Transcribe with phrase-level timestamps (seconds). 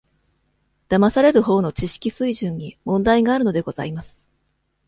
[0.89, 4.27] だまされるほうの、知識水準に問題があるのでございます。